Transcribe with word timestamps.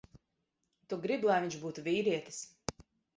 Tu 0.93 0.97
gribi, 1.03 1.29
lai 1.31 1.35
viņš 1.43 1.57
būtu 1.65 1.83
vīrietis. 1.89 2.41